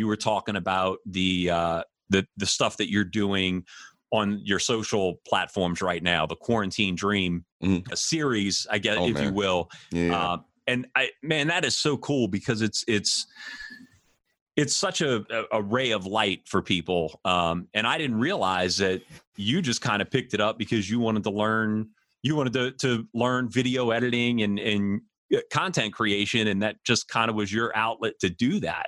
you 0.00 0.06
were 0.06 0.16
talking 0.16 0.56
about 0.56 0.98
the 1.04 1.50
uh, 1.50 1.82
the 2.08 2.26
the 2.38 2.46
stuff 2.46 2.78
that 2.78 2.90
you're 2.90 3.04
doing 3.04 3.64
on 4.10 4.40
your 4.42 4.58
social 4.58 5.20
platforms 5.28 5.82
right 5.82 6.02
now, 6.02 6.26
the 6.26 6.34
Quarantine 6.34 6.96
Dream 6.96 7.44
a 7.92 7.96
series, 7.96 8.66
I 8.70 8.78
guess, 8.78 8.96
Oh, 8.98 9.06
if 9.06 9.20
you 9.20 9.32
will. 9.32 9.70
Yeah. 9.92 10.18
Uh, 10.18 10.38
and 10.66 10.86
I, 10.96 11.10
man, 11.22 11.48
that 11.48 11.64
is 11.64 11.76
so 11.76 11.98
cool 11.98 12.26
because 12.26 12.62
it's 12.62 12.82
it's 12.88 13.26
it's 14.56 14.74
such 14.74 15.02
a, 15.02 15.24
a, 15.52 15.62
ray 15.62 15.90
of 15.92 16.06
light 16.06 16.42
for 16.46 16.60
people. 16.60 17.20
Um, 17.24 17.68
and 17.72 17.86
I 17.86 17.98
didn't 17.98 18.18
realize 18.18 18.76
that 18.78 19.02
you 19.36 19.62
just 19.62 19.80
kind 19.80 20.02
of 20.02 20.10
picked 20.10 20.34
it 20.34 20.40
up 20.40 20.58
because 20.58 20.90
you 20.90 20.98
wanted 21.00 21.22
to 21.24 21.30
learn, 21.30 21.90
you 22.22 22.36
wanted 22.36 22.52
to 22.54 22.70
to 22.72 23.06
learn 23.12 23.50
video 23.50 23.90
editing 23.90 24.42
and 24.42 24.58
and 24.58 25.02
content 25.52 25.92
creation, 25.94 26.48
and 26.48 26.62
that 26.62 26.76
just 26.84 27.08
kind 27.08 27.30
of 27.30 27.36
was 27.36 27.52
your 27.52 27.76
outlet 27.76 28.18
to 28.20 28.30
do 28.30 28.60
that. 28.60 28.86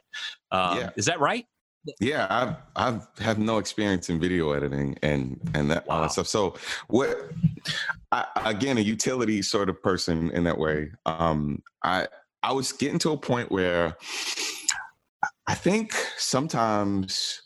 Um, 0.50 0.78
Yeah. 0.78 0.90
Is 0.96 1.06
that 1.06 1.20
right? 1.20 1.46
Yeah, 1.98 2.26
I've 2.30 2.56
I've 2.76 3.18
have 3.18 3.38
no 3.38 3.58
experience 3.58 4.08
in 4.08 4.20
video 4.20 4.52
editing 4.52 4.96
and 5.02 5.40
and 5.54 5.70
that 5.70 5.84
all 5.88 6.02
that 6.02 6.12
stuff. 6.12 6.28
So 6.28 6.54
what? 6.88 7.30
I, 8.12 8.24
again, 8.44 8.78
a 8.78 8.80
utility 8.80 9.42
sort 9.42 9.68
of 9.68 9.82
person 9.82 10.30
in 10.30 10.44
that 10.44 10.58
way. 10.58 10.92
Um, 11.06 11.60
I 11.82 12.06
I 12.42 12.52
was 12.52 12.72
getting 12.72 13.00
to 13.00 13.10
a 13.10 13.16
point 13.16 13.50
where 13.50 13.96
I 15.48 15.54
think 15.54 15.92
sometimes 16.18 17.42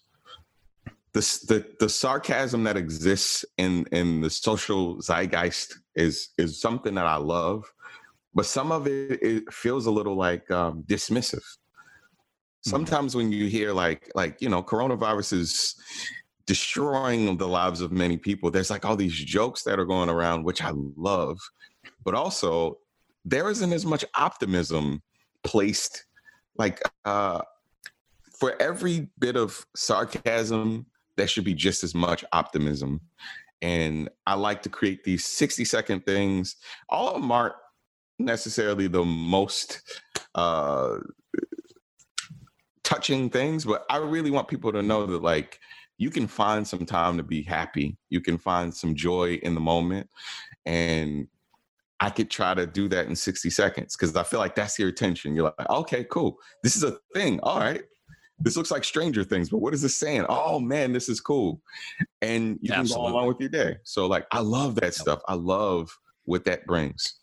the 1.13 1.21
the 1.49 1.67
the 1.81 1.89
sarcasm 1.89 2.65
that 2.65 2.77
exists 2.77 3.45
in 3.57 3.87
in 3.91 4.21
the 4.21 4.29
social 4.29 5.01
zeitgeist 5.01 5.79
is 5.95 6.29
is 6.37 6.61
something 6.61 6.95
that 6.97 7.07
I 7.07 7.17
love, 7.17 7.65
but 8.37 8.47
some 8.47 8.71
of 8.71 8.87
it, 8.87 9.21
it 9.21 9.53
feels 9.53 9.87
a 9.87 9.91
little 9.91 10.15
like 10.15 10.49
um, 10.53 10.85
dismissive. 10.87 11.43
Sometimes 12.61 13.17
when 13.17 13.33
you 13.33 13.47
hear 13.47 13.73
like 13.73 14.11
like 14.15 14.41
you 14.41 14.49
know 14.49 14.63
coronavirus 14.63 15.33
is 15.33 15.75
destroying 16.47 17.37
the 17.37 17.49
lives 17.49 17.81
of 17.81 17.91
many 17.91 18.17
people 18.17 18.53
there's 18.53 18.71
like 18.71 18.85
all 18.85 18.95
these 18.95 19.13
jokes 19.13 19.65
that 19.65 19.81
are 19.81 19.85
going 19.85 20.09
around 20.09 20.45
which 20.45 20.63
i 20.63 20.71
love 20.97 21.37
but 22.05 22.15
also 22.15 22.79
there 23.25 23.51
isn't 23.51 23.73
as 23.73 23.85
much 23.85 24.05
optimism 24.15 25.03
placed 25.43 26.05
like 26.57 26.81
uh 27.05 27.41
for 28.39 28.55
every 28.63 29.09
bit 29.19 29.37
of 29.37 29.67
sarcasm 29.75 30.87
there 31.17 31.27
should 31.27 31.45
be 31.45 31.55
just 31.55 31.83
as 31.83 31.95
much 31.95 32.25
optimism. 32.33 33.01
And 33.63 34.09
i 34.27 34.35
like 34.35 34.63
to 34.63 34.69
create 34.69 35.03
these 35.03 35.25
60 35.25 35.65
second 35.65 36.05
things. 36.05 36.57
All 36.89 37.09
of 37.09 37.21
them 37.21 37.33
aren't 37.33 37.55
necessarily 38.19 38.89
the 38.89 39.05
most 39.05 39.83
uh 40.35 40.99
touching 42.87 43.29
things, 43.29 43.65
but 43.65 43.85
I 43.91 43.97
really 43.97 44.31
want 44.31 44.47
people 44.47 44.73
to 44.73 44.81
know 44.83 45.07
that 45.07 45.23
like 45.23 45.59
you 45.99 46.11
can 46.11 46.27
find 46.27 46.67
some 46.67 46.87
time 46.87 47.17
to 47.17 47.23
be 47.23 47.43
happy. 47.43 47.97
You 48.11 48.21
can 48.21 48.39
find 48.39 48.73
some 48.73 48.95
joy 48.95 49.41
in 49.43 49.55
the 49.55 49.61
moment. 49.61 50.09
And 50.67 51.27
I 51.99 52.11
could 52.11 52.31
try 52.31 52.55
to 52.55 52.67
do 52.67 52.89
that 52.89 53.07
in 53.07 53.17
60 53.17 53.51
seconds 53.51 53.97
because 53.97 54.15
I 54.15 54.23
feel 54.23 54.39
like 54.39 54.55
that's 54.55 54.79
your 54.79 54.89
attention. 54.89 55.35
You're 55.35 55.53
like, 55.59 55.69
okay, 55.71 56.05
cool. 56.11 56.39
This 56.63 56.77
is 56.77 56.85
a 56.85 56.99
thing. 57.15 57.41
All 57.43 57.59
right. 57.59 57.83
This 58.39 58.57
looks 58.57 58.71
like 58.71 58.85
Stranger 58.85 59.25
Things, 59.25 59.49
but 59.49 59.59
what 59.59 59.73
is 59.73 59.81
this 59.81 59.97
saying? 59.97 60.27
Oh 60.29 60.61
man, 60.61 60.93
this 60.93 61.09
is 61.09 61.21
cool. 61.21 61.63
And 62.21 62.59
you 62.61 62.71
can 62.71 62.87
go 62.87 63.07
along 63.07 63.29
with 63.29 63.41
your 63.41 63.49
day. 63.49 63.79
So 63.83 64.07
like 64.07 64.27
I 64.31 64.41
love 64.41 64.75
that 64.77 64.95
stuff. 64.95 65.23
I 65.27 65.35
love 65.35 65.89
what 66.27 66.45
that 66.45 66.67
brings. 66.67 67.15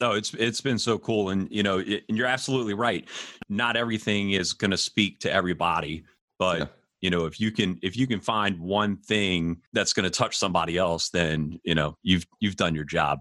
No, 0.00 0.12
it's 0.12 0.32
it's 0.34 0.60
been 0.60 0.78
so 0.78 0.98
cool, 0.98 1.28
and 1.30 1.46
you 1.50 1.62
know, 1.62 1.78
it, 1.78 2.04
and 2.08 2.16
you're 2.16 2.26
absolutely 2.26 2.74
right. 2.74 3.06
Not 3.48 3.76
everything 3.76 4.30
is 4.32 4.52
going 4.52 4.70
to 4.70 4.76
speak 4.78 5.20
to 5.20 5.32
everybody, 5.32 6.04
but 6.38 6.58
Yeah. 6.60 6.66
you 7.02 7.10
know, 7.10 7.26
if 7.26 7.38
you 7.38 7.50
can 7.50 7.78
if 7.82 7.96
you 7.96 8.06
can 8.06 8.20
find 8.20 8.58
one 8.58 8.96
thing 8.96 9.60
that's 9.72 9.92
going 9.92 10.04
to 10.04 10.10
touch 10.10 10.36
somebody 10.38 10.78
else, 10.78 11.10
then 11.10 11.60
you 11.64 11.74
know 11.74 11.96
you've 12.02 12.26
you've 12.40 12.56
done 12.56 12.74
your 12.74 12.84
job. 12.84 13.18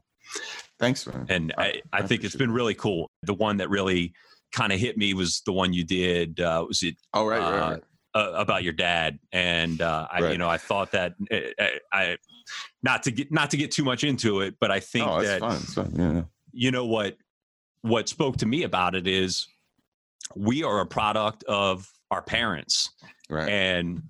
Thanks, 0.79 1.05
man. 1.05 1.25
And 1.27 1.53
I, 1.57 1.81
I, 1.91 1.99
I 1.99 2.01
think 2.03 2.23
it's 2.23 2.35
been 2.35 2.51
really 2.51 2.75
cool. 2.75 3.09
The 3.23 3.33
one 3.33 3.57
that 3.57 3.69
really 3.69 4.13
kind 4.53 4.71
of 4.71 4.79
hit 4.79 4.97
me 4.97 5.13
was 5.13 5.41
the 5.45 5.51
one 5.51 5.73
you 5.73 5.83
did. 5.83 6.39
Uh, 6.39 6.63
was 6.67 6.81
it 6.83 6.95
All 7.13 7.27
right, 7.27 7.39
right, 7.39 7.53
uh, 7.61 7.71
right. 7.71 7.83
uh, 8.15 8.31
about 8.35 8.63
your 8.63 8.71
dad 8.73 9.19
and 9.33 9.81
uh, 9.81 10.07
I, 10.09 10.31
you 10.31 10.37
know 10.37 10.47
I 10.49 10.57
thought 10.57 10.91
that 10.93 11.13
uh, 11.29 11.65
I 11.91 12.17
not 12.83 13.03
to 13.03 13.11
get 13.11 13.31
not 13.33 13.49
to 13.51 13.57
get 13.57 13.71
too 13.71 13.83
much 13.83 14.05
into 14.05 14.39
it, 14.41 14.55
but 14.61 14.71
I 14.71 14.79
think 14.79 15.07
Oh, 15.07 15.21
that. 15.21 15.41
It's 15.43 15.73
fun. 15.73 15.93
Yeah. 15.97 16.21
You 16.51 16.71
know 16.71 16.85
what 16.85 17.17
what 17.81 18.09
spoke 18.09 18.37
to 18.37 18.45
me 18.45 18.63
about 18.63 18.95
it 18.95 19.07
is 19.07 19.47
we 20.35 20.63
are 20.63 20.79
a 20.81 20.85
product 20.85 21.43
of 21.45 21.89
our 22.11 22.21
parents 22.21 22.91
Right. 23.29 23.47
and 23.49 24.01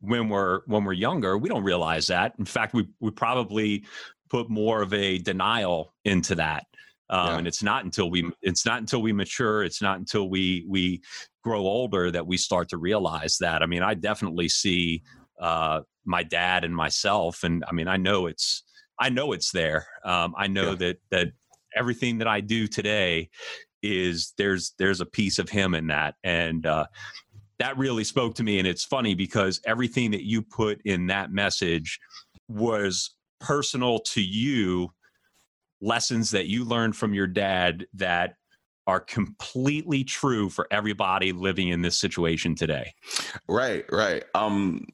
when 0.00 0.28
we're 0.28 0.60
when 0.66 0.84
we're 0.84 0.92
younger 0.92 1.36
we 1.38 1.48
don't 1.48 1.64
realize 1.64 2.06
that 2.08 2.34
in 2.38 2.44
fact 2.44 2.74
we 2.74 2.86
we 3.00 3.10
probably 3.10 3.84
put 4.30 4.48
more 4.48 4.82
of 4.82 4.92
a 4.94 5.18
denial 5.18 5.94
into 6.04 6.34
that 6.36 6.66
um, 7.10 7.26
Yeah. 7.28 7.38
and 7.38 7.46
it's 7.46 7.62
not 7.62 7.84
until 7.84 8.10
we 8.10 8.30
it's 8.42 8.64
not 8.64 8.78
until 8.78 9.02
we 9.02 9.12
mature 9.12 9.62
it's 9.64 9.82
not 9.82 9.98
until 9.98 10.28
we 10.28 10.64
we 10.68 11.02
grow 11.42 11.60
older 11.60 12.10
that 12.10 12.26
we 12.26 12.36
start 12.36 12.68
to 12.70 12.76
realize 12.78 13.36
that 13.38 13.62
i 13.62 13.66
mean 13.66 13.82
i 13.82 13.94
definitely 13.94 14.48
see 14.48 15.02
uh, 15.40 15.80
my 16.04 16.22
dad 16.22 16.62
and 16.64 16.74
myself 16.74 17.42
and 17.42 17.64
i 17.68 17.72
mean 17.72 17.88
i 17.88 17.96
know 17.96 18.26
it's 18.26 18.62
i 19.02 19.08
know 19.08 19.32
it's 19.32 19.50
there 19.50 19.86
um, 20.04 20.32
i 20.38 20.46
know 20.46 20.70
Yeah. 20.70 20.76
that 20.76 20.98
that 21.10 21.28
everything 21.74 22.18
that 22.18 22.28
i 22.28 22.40
do 22.40 22.66
today 22.66 23.28
is 23.82 24.32
there's 24.38 24.74
there's 24.78 25.00
a 25.00 25.06
piece 25.06 25.38
of 25.40 25.48
him 25.48 25.74
in 25.74 25.88
that 25.88 26.14
and 26.22 26.64
uh, 26.66 26.86
that 27.58 27.76
really 27.76 28.04
spoke 28.04 28.34
to 28.36 28.42
me 28.44 28.58
and 28.58 28.66
it's 28.68 28.84
funny 28.84 29.14
because 29.14 29.60
everything 29.66 30.12
that 30.12 30.24
you 30.24 30.40
put 30.42 30.80
in 30.84 31.08
that 31.08 31.32
message 31.32 31.98
was 32.48 33.10
personal 33.40 33.98
to 33.98 34.22
you 34.22 34.88
lessons 35.80 36.30
that 36.30 36.46
you 36.46 36.64
learned 36.64 36.94
from 36.94 37.12
your 37.12 37.26
dad 37.26 37.86
that 37.94 38.36
are 38.86 39.00
completely 39.00 40.04
true 40.04 40.48
for 40.48 40.66
everybody 40.70 41.32
living 41.32 41.68
in 41.68 41.82
this 41.82 41.98
situation 41.98 42.54
today 42.54 42.92
Right, 43.48 43.84
right. 43.90 44.24
Um 44.34 44.86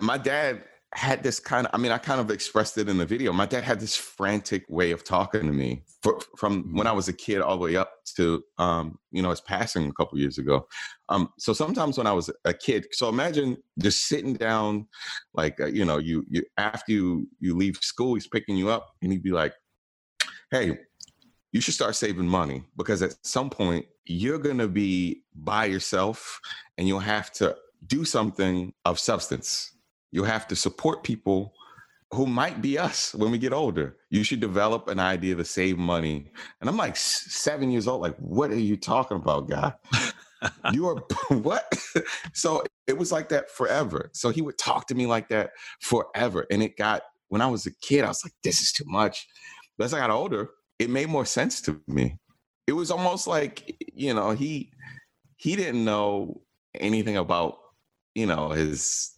my 0.00 0.18
dad 0.18 0.62
had 0.94 1.22
this 1.22 1.40
kind 1.40 1.66
of 1.66 1.74
I 1.74 1.78
mean 1.78 1.92
I 1.92 1.98
kind 1.98 2.20
of 2.20 2.30
expressed 2.30 2.78
it 2.78 2.88
in 2.88 2.98
the 2.98 3.06
video. 3.06 3.32
My 3.32 3.46
dad 3.46 3.64
had 3.64 3.80
this 3.80 3.96
frantic 3.96 4.64
way 4.68 4.92
of 4.92 5.04
talking 5.04 5.42
to 5.42 5.52
me 5.52 5.82
for, 6.02 6.20
from 6.36 6.74
when 6.74 6.86
I 6.86 6.92
was 6.92 7.08
a 7.08 7.12
kid 7.12 7.40
all 7.40 7.56
the 7.56 7.64
way 7.64 7.76
up 7.76 7.90
to 8.16 8.42
um 8.58 8.98
you 9.10 9.22
know 9.22 9.30
his 9.30 9.40
passing 9.40 9.88
a 9.88 9.92
couple 9.92 10.18
years 10.18 10.38
ago. 10.38 10.66
Um 11.08 11.30
so 11.38 11.52
sometimes 11.52 11.98
when 11.98 12.06
I 12.06 12.12
was 12.12 12.30
a 12.44 12.54
kid, 12.54 12.86
so 12.92 13.08
imagine 13.08 13.56
just 13.78 14.06
sitting 14.06 14.34
down 14.34 14.86
like 15.34 15.60
uh, 15.60 15.66
you 15.66 15.84
know 15.84 15.98
you 15.98 16.24
you 16.28 16.44
after 16.58 16.92
you 16.92 17.28
you 17.40 17.56
leave 17.56 17.76
school 17.78 18.14
he's 18.14 18.28
picking 18.28 18.56
you 18.56 18.70
up 18.70 18.94
and 19.02 19.10
he'd 19.10 19.22
be 19.22 19.32
like 19.32 19.54
hey 20.50 20.78
you 21.52 21.60
should 21.60 21.74
start 21.74 21.94
saving 21.94 22.26
money 22.26 22.64
because 22.76 23.00
at 23.00 23.14
some 23.22 23.48
point 23.48 23.86
you're 24.06 24.38
going 24.38 24.58
to 24.58 24.68
be 24.68 25.22
by 25.34 25.64
yourself 25.64 26.40
and 26.76 26.86
you'll 26.86 26.98
have 26.98 27.32
to 27.32 27.56
do 27.86 28.04
something 28.04 28.72
of 28.84 28.98
substance. 28.98 29.73
You'll 30.14 30.26
have 30.26 30.46
to 30.46 30.54
support 30.54 31.02
people 31.02 31.54
who 32.12 32.24
might 32.24 32.62
be 32.62 32.78
us 32.78 33.16
when 33.16 33.32
we 33.32 33.38
get 33.38 33.52
older. 33.52 33.96
You 34.10 34.22
should 34.22 34.38
develop 34.38 34.86
an 34.86 35.00
idea 35.00 35.34
to 35.34 35.44
save 35.44 35.76
money. 35.76 36.30
And 36.60 36.70
I'm 36.70 36.76
like 36.76 36.94
seven 36.94 37.72
years 37.72 37.88
old. 37.88 38.00
Like, 38.00 38.14
what 38.18 38.52
are 38.52 38.58
you 38.60 38.76
talking 38.76 39.16
about, 39.16 39.48
guy? 39.50 39.72
you 40.72 40.86
are 40.86 41.02
what? 41.38 41.76
so 42.32 42.62
it 42.86 42.96
was 42.96 43.10
like 43.10 43.28
that 43.30 43.50
forever. 43.50 44.10
So 44.12 44.30
he 44.30 44.40
would 44.40 44.56
talk 44.56 44.86
to 44.86 44.94
me 44.94 45.06
like 45.06 45.30
that 45.30 45.50
forever. 45.80 46.46
And 46.48 46.62
it 46.62 46.76
got, 46.76 47.02
when 47.26 47.40
I 47.40 47.48
was 47.48 47.66
a 47.66 47.74
kid, 47.74 48.04
I 48.04 48.08
was 48.08 48.24
like, 48.24 48.34
this 48.44 48.60
is 48.60 48.70
too 48.70 48.84
much. 48.86 49.26
But 49.76 49.86
as 49.86 49.94
I 49.94 49.98
got 49.98 50.10
older, 50.10 50.50
it 50.78 50.90
made 50.90 51.08
more 51.08 51.26
sense 51.26 51.60
to 51.62 51.80
me. 51.88 52.18
It 52.68 52.74
was 52.74 52.92
almost 52.92 53.26
like, 53.26 53.82
you 53.92 54.14
know, 54.14 54.30
he 54.30 54.70
he 55.38 55.56
didn't 55.56 55.84
know 55.84 56.40
anything 56.78 57.16
about, 57.16 57.58
you 58.14 58.26
know, 58.26 58.50
his 58.50 59.13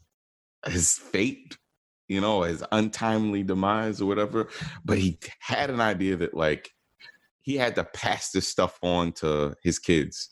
his 0.67 0.93
fate, 0.93 1.57
you 2.09 2.21
know, 2.21 2.43
his 2.43 2.65
untimely 2.73 3.43
demise 3.43 4.01
or 4.01 4.07
whatever. 4.07 4.49
But 4.85 4.99
he 4.99 5.19
had 5.41 5.71
an 5.71 5.81
idea 5.81 6.17
that 6.17 6.35
like 6.35 6.71
he 7.43 7.57
had 7.57 7.77
to 7.77 7.85
pass 7.85 8.31
this 8.31 8.49
stuff 8.49 8.79
on 8.83 9.13
to 9.13 9.55
his 9.63 9.79
kids. 9.79 10.29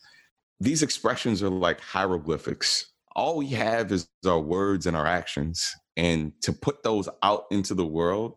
These 0.59 0.83
expressions 0.83 1.41
are 1.43 1.49
like 1.49 1.79
hieroglyphics. 1.79 2.91
All 3.15 3.37
we 3.37 3.47
have 3.47 3.91
is 3.91 4.07
our 4.25 4.39
words 4.39 4.85
and 4.85 4.95
our 4.95 5.07
actions. 5.07 5.73
And 5.97 6.33
to 6.41 6.51
put 6.51 6.83
those 6.83 7.07
out 7.23 7.45
into 7.51 7.73
the 7.73 7.85
world, 7.85 8.33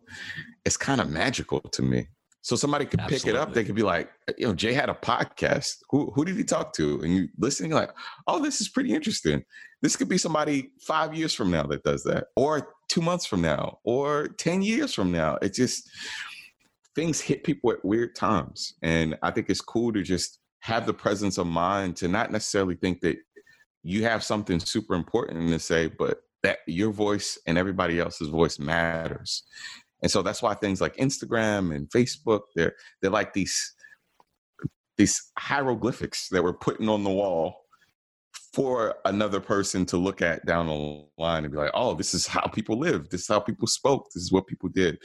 it's 0.63 0.77
kind 0.77 1.01
of 1.01 1.09
magical 1.09 1.59
to 1.59 1.81
me. 1.81 2.07
So 2.41 2.55
somebody 2.55 2.85
could 2.85 3.01
pick 3.07 3.27
it 3.27 3.35
up. 3.35 3.53
They 3.53 3.65
could 3.65 3.75
be 3.75 3.83
like, 3.83 4.09
uh, 4.29 4.33
you 4.37 4.47
know, 4.47 4.53
Jay 4.53 4.73
had 4.73 4.89
a 4.89 4.93
podcast. 4.93 5.77
Who 5.89 6.11
who 6.11 6.23
did 6.23 6.37
he 6.37 6.43
talk 6.43 6.73
to? 6.73 7.01
And 7.01 7.13
you 7.13 7.27
listening, 7.37 7.71
like, 7.71 7.91
oh, 8.27 8.41
this 8.41 8.61
is 8.61 8.69
pretty 8.69 8.93
interesting. 8.93 9.43
This 9.81 9.95
could 9.95 10.09
be 10.09 10.17
somebody 10.17 10.71
five 10.79 11.13
years 11.13 11.33
from 11.33 11.51
now 11.51 11.63
that 11.63 11.83
does 11.83 12.03
that, 12.03 12.27
or 12.35 12.73
two 12.89 13.01
months 13.01 13.25
from 13.25 13.41
now, 13.41 13.79
or 13.83 14.27
10 14.27 14.61
years 14.61 14.93
from 14.93 15.11
now. 15.11 15.37
It 15.41 15.53
just 15.53 15.89
things 16.95 17.21
hit 17.21 17.43
people 17.43 17.71
at 17.71 17.85
weird 17.85 18.15
times. 18.15 18.73
And 18.81 19.17
I 19.21 19.31
think 19.31 19.49
it's 19.49 19.61
cool 19.61 19.93
to 19.93 20.01
just 20.01 20.39
have 20.61 20.85
the 20.85 20.93
presence 20.93 21.37
of 21.37 21.47
mind 21.47 21.95
to 21.97 22.07
not 22.07 22.31
necessarily 22.31 22.75
think 22.75 22.99
that 23.01 23.17
you 23.83 24.03
have 24.03 24.23
something 24.23 24.59
super 24.59 24.95
important 24.95 25.49
to 25.49 25.59
say, 25.59 25.87
but 25.87 26.21
that 26.43 26.59
your 26.67 26.91
voice 26.91 27.37
and 27.47 27.57
everybody 27.57 27.99
else's 27.99 28.29
voice 28.29 28.59
matters. 28.59 29.43
And 30.01 30.11
so 30.11 30.21
that's 30.21 30.41
why 30.41 30.53
things 30.53 30.81
like 30.81 30.95
Instagram 30.97 31.75
and 31.75 31.89
Facebook, 31.89 32.41
they're 32.55 32.75
they're 33.01 33.11
like 33.11 33.33
these 33.33 33.73
these 34.97 35.31
hieroglyphics 35.37 36.27
that 36.29 36.43
we're 36.43 36.53
putting 36.53 36.89
on 36.89 37.03
the 37.03 37.09
wall 37.09 37.65
for 38.53 38.95
another 39.05 39.39
person 39.39 39.85
to 39.85 39.97
look 39.97 40.21
at 40.21 40.45
down 40.45 40.67
the 40.67 41.05
line 41.17 41.45
and 41.45 41.51
be 41.51 41.57
like, 41.57 41.71
oh, 41.73 41.93
this 41.93 42.13
is 42.13 42.27
how 42.27 42.41
people 42.47 42.77
live. 42.77 43.09
This 43.09 43.21
is 43.21 43.27
how 43.27 43.39
people 43.39 43.67
spoke. 43.67 44.07
This 44.13 44.23
is 44.23 44.31
what 44.31 44.47
people 44.47 44.69
did. 44.69 44.97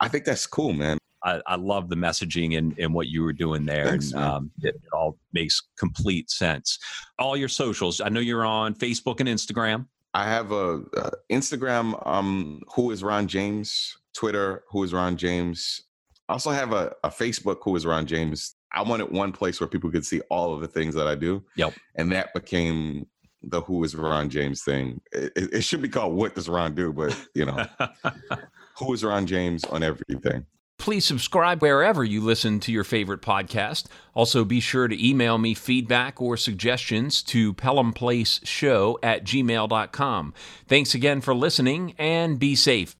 I 0.00 0.08
think 0.08 0.24
that's 0.24 0.46
cool, 0.46 0.72
man. 0.72 0.98
I, 1.24 1.40
I 1.46 1.56
love 1.56 1.88
the 1.88 1.96
messaging 1.96 2.58
and, 2.58 2.78
and 2.78 2.92
what 2.92 3.08
you 3.08 3.22
were 3.22 3.32
doing 3.32 3.64
there. 3.64 3.86
Thanks, 3.86 4.12
and 4.12 4.22
um, 4.22 4.50
it, 4.62 4.74
it, 4.74 4.92
all 4.92 5.18
makes 5.32 5.62
complete 5.78 6.30
sense. 6.30 6.78
All 7.18 7.36
your 7.36 7.48
socials. 7.48 8.00
I 8.00 8.10
know 8.10 8.20
you're 8.20 8.44
on 8.44 8.74
Facebook 8.74 9.20
and 9.20 9.28
Instagram. 9.28 9.86
I 10.14 10.24
have 10.24 10.52
a, 10.52 10.78
a 10.96 11.10
Instagram. 11.30 12.00
Um, 12.06 12.62
who 12.74 12.92
is 12.92 13.02
Ron 13.02 13.26
James? 13.26 13.96
Twitter. 14.14 14.62
Who 14.70 14.84
is 14.84 14.92
Ron 14.92 15.16
James? 15.16 15.82
I 16.28 16.34
also 16.34 16.50
have 16.50 16.72
a, 16.72 16.94
a 17.02 17.10
Facebook. 17.10 17.58
Who 17.62 17.74
is 17.76 17.84
Ron 17.84 18.06
James? 18.06 18.54
I 18.72 18.82
wanted 18.82 19.10
one 19.10 19.32
place 19.32 19.60
where 19.60 19.68
people 19.68 19.90
could 19.90 20.06
see 20.06 20.20
all 20.30 20.54
of 20.54 20.60
the 20.60 20.68
things 20.68 20.94
that 20.94 21.06
I 21.06 21.16
do. 21.16 21.44
Yep. 21.56 21.74
And 21.96 22.12
that 22.12 22.32
became 22.32 23.06
the 23.42 23.60
Who 23.62 23.84
is 23.84 23.94
Ron 23.94 24.30
James 24.30 24.62
thing. 24.62 25.00
It, 25.12 25.32
it, 25.36 25.60
should 25.64 25.82
be 25.82 25.88
called 25.88 26.14
What 26.14 26.34
Does 26.34 26.48
Ron 26.48 26.74
Do? 26.74 26.92
But, 26.92 27.16
you 27.34 27.44
know, 27.44 27.66
Who 28.78 28.92
is 28.94 29.04
Ron 29.04 29.26
James 29.26 29.64
on 29.64 29.82
everything. 29.82 30.46
Please 30.84 31.06
subscribe 31.06 31.62
wherever 31.62 32.04
you 32.04 32.20
listen 32.20 32.60
to 32.60 32.70
your 32.70 32.84
favorite 32.84 33.22
podcast. 33.22 33.86
Also, 34.12 34.44
be 34.44 34.60
sure 34.60 34.86
to 34.86 35.08
email 35.08 35.38
me 35.38 35.54
feedback 35.54 36.20
or 36.20 36.36
suggestions 36.36 37.22
to 37.22 37.54
pelhamplaceshow 37.54 38.96
at 39.02 39.24
gmail.com. 39.24 40.34
Thanks 40.68 40.94
again 40.94 41.22
for 41.22 41.34
listening 41.34 41.94
and 41.96 42.38
be 42.38 42.54
safe. 42.54 42.92